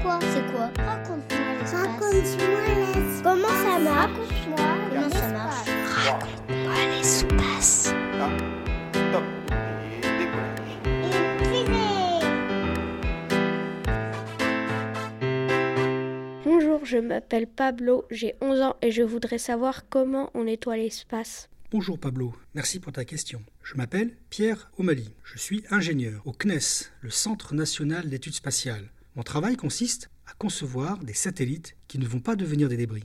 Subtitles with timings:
[0.00, 1.74] Pourquoi C'est quoi Raconte-moi l'espace.
[1.74, 3.22] Raconte-moi l'espace.
[3.24, 4.56] Comment ça marche Raconte-moi
[4.90, 5.68] Comment ça marche
[6.06, 7.92] Raconte-moi l'espace.
[8.20, 8.30] Ah,
[9.12, 9.24] top.
[9.96, 10.78] Et décollage.
[16.44, 21.48] Bonjour, je m'appelle Pablo, j'ai 11 ans et je voudrais savoir comment on nettoie l'espace.
[21.72, 23.42] Bonjour Pablo, merci pour ta question.
[23.64, 28.90] Je m'appelle Pierre O'Malley, je suis ingénieur au CNES, le Centre national d'études spatiales.
[29.18, 33.02] Mon travail consiste à concevoir des satellites qui ne vont pas devenir des débris.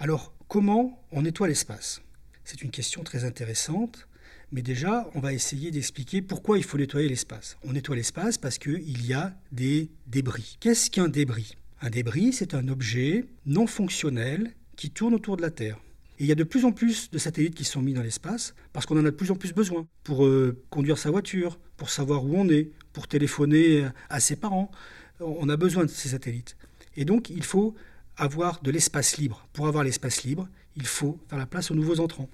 [0.00, 2.02] Alors, comment on nettoie l'espace?
[2.42, 4.08] C'est une question très intéressante,
[4.50, 7.58] mais déjà, on va essayer d'expliquer pourquoi il faut nettoyer l'espace.
[7.62, 10.56] On nettoie l'espace parce qu'il y a des débris.
[10.58, 11.54] Qu'est-ce qu'un débris?
[11.80, 15.78] Un débris, c'est un objet non fonctionnel qui tourne autour de la Terre.
[16.18, 18.56] Et il y a de plus en plus de satellites qui sont mis dans l'espace
[18.72, 21.90] parce qu'on en a de plus en plus besoin pour euh, conduire sa voiture, pour
[21.90, 24.72] savoir où on est, pour téléphoner à ses parents.
[25.20, 26.56] On a besoin de ces satellites.
[26.96, 27.74] Et donc, il faut
[28.16, 29.46] avoir de l'espace libre.
[29.52, 32.28] Pour avoir l'espace libre, il faut faire la place aux nouveaux entrants.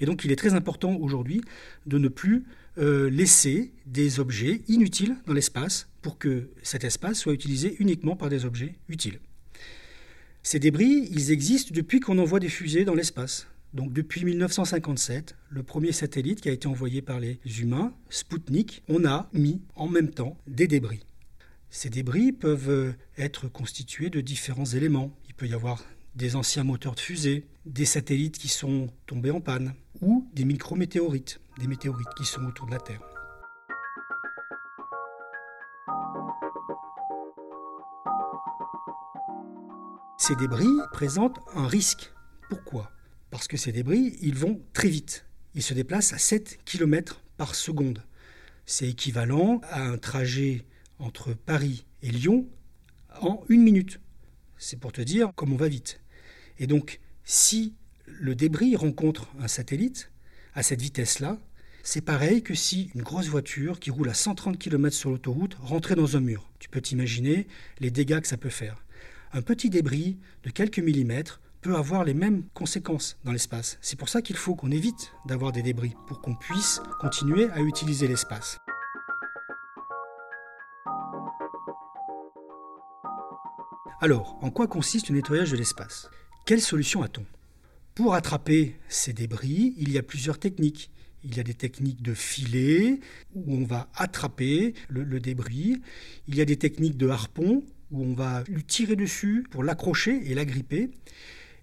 [0.00, 1.40] Et donc, il est très important aujourd'hui
[1.86, 2.44] de ne plus
[2.78, 8.28] euh, laisser des objets inutiles dans l'espace pour que cet espace soit utilisé uniquement par
[8.28, 9.20] des objets utiles.
[10.42, 13.46] Ces débris, ils existent depuis qu'on envoie des fusées dans l'espace.
[13.72, 19.04] Donc depuis 1957, le premier satellite qui a été envoyé par les humains, Sputnik, on
[19.04, 21.00] a mis en même temps des débris.
[21.76, 25.10] Ces débris peuvent être constitués de différents éléments.
[25.26, 25.82] Il peut y avoir
[26.14, 31.40] des anciens moteurs de fusée, des satellites qui sont tombés en panne, ou des micrométéorites,
[31.58, 33.00] des météorites qui sont autour de la Terre.
[40.16, 42.12] Ces débris présentent un risque.
[42.50, 42.92] Pourquoi?
[43.32, 45.26] Parce que ces débris, ils vont très vite.
[45.56, 48.04] Ils se déplacent à 7 km par seconde.
[48.64, 50.64] C'est équivalent à un trajet
[50.98, 52.46] entre Paris et Lyon
[53.20, 54.00] en une minute.
[54.56, 56.00] C'est pour te dire comme on va vite.
[56.58, 57.74] Et donc, si
[58.06, 60.10] le débris rencontre un satellite
[60.54, 61.38] à cette vitesse-là,
[61.82, 65.96] c'est pareil que si une grosse voiture qui roule à 130 km sur l'autoroute rentrait
[65.96, 66.50] dans un mur.
[66.58, 67.46] Tu peux t'imaginer
[67.78, 68.84] les dégâts que ça peut faire.
[69.32, 73.78] Un petit débris de quelques millimètres peut avoir les mêmes conséquences dans l'espace.
[73.80, 77.60] C'est pour ça qu'il faut qu'on évite d'avoir des débris pour qu'on puisse continuer à
[77.60, 78.58] utiliser l'espace.
[84.00, 86.10] Alors, en quoi consiste le nettoyage de l'espace?
[86.46, 87.24] Quelle solution a-t-on?
[87.94, 90.90] Pour attraper ces débris, il y a plusieurs techniques.
[91.22, 93.00] Il y a des techniques de filet,
[93.34, 95.80] où on va attraper le, débris.
[96.28, 100.20] Il y a des techniques de harpon, où on va lui tirer dessus pour l'accrocher
[100.30, 100.90] et l'agripper.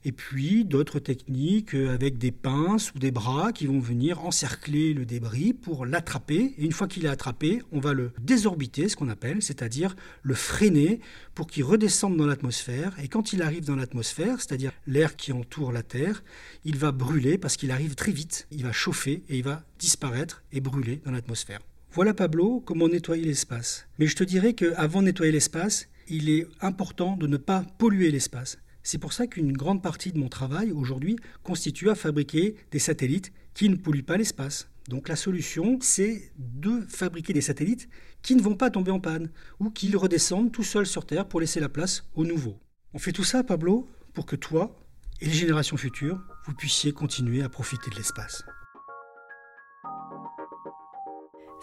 [0.03, 5.05] Et puis d'autres techniques avec des pinces ou des bras qui vont venir encercler le
[5.05, 6.53] débris pour l'attraper.
[6.57, 10.33] Et une fois qu'il est attrapé, on va le désorbiter, ce qu'on appelle, c'est-à-dire le
[10.33, 10.99] freiner
[11.35, 12.95] pour qu'il redescende dans l'atmosphère.
[13.01, 16.23] Et quand il arrive dans l'atmosphère, c'est-à-dire l'air qui entoure la Terre,
[16.65, 18.47] il va brûler parce qu'il arrive très vite.
[18.51, 21.59] Il va chauffer et il va disparaître et brûler dans l'atmosphère.
[21.93, 23.87] Voilà Pablo comment nettoyer l'espace.
[23.99, 28.11] Mais je te dirais qu'avant de nettoyer l'espace, il est important de ne pas polluer
[28.11, 28.57] l'espace.
[28.83, 33.31] C'est pour ça qu'une grande partie de mon travail aujourd'hui constitue à fabriquer des satellites
[33.53, 34.69] qui ne polluent pas l'espace.
[34.89, 37.87] Donc la solution, c'est de fabriquer des satellites
[38.21, 41.39] qui ne vont pas tomber en panne ou qui redescendent tout seuls sur Terre pour
[41.39, 42.59] laisser la place aux nouveaux.
[42.93, 44.75] On fait tout ça, Pablo, pour que toi
[45.21, 48.43] et les générations futures, vous puissiez continuer à profiter de l'espace.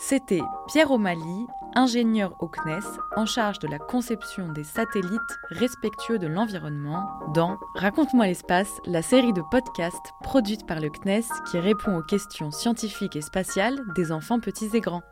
[0.00, 2.84] C'était Pierre O'Malley, ingénieur au CNES
[3.16, 9.32] en charge de la conception des satellites respectueux de l'environnement dans Raconte-moi l'espace, la série
[9.32, 14.38] de podcasts produite par le CNES qui répond aux questions scientifiques et spatiales des enfants
[14.38, 15.02] petits et grands.